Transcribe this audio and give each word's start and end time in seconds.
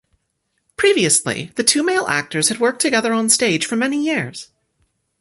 Previously, 0.77 1.51
the 1.57 1.63
two 1.63 1.83
male 1.83 2.07
actors 2.07 2.49
had 2.49 2.57
worked 2.57 2.79
together 2.81 3.13
on 3.13 3.29
stage 3.29 3.67
for 3.67 3.75
many 3.75 4.03
years. 4.03 4.47